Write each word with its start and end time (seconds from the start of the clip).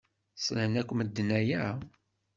Slan 0.43 0.73
akk 0.81 0.89
medden 0.95 1.29
aya? 1.39 1.63